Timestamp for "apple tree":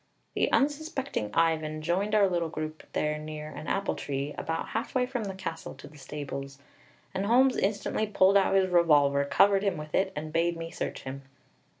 3.67-4.33